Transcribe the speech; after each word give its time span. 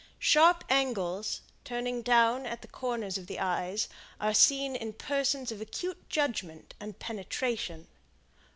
Sharp 0.17 0.63
angles, 0.67 1.41
turning 1.63 2.01
down 2.01 2.47
at 2.47 2.63
the 2.63 2.67
corners 2.67 3.19
of 3.19 3.27
the 3.27 3.39
eyes, 3.39 3.87
are 4.19 4.33
seen 4.33 4.75
in 4.75 4.93
persons 4.93 5.51
of 5.51 5.61
acute 5.61 6.09
judgment 6.09 6.73
and 6.79 6.97
penetration. 6.97 7.87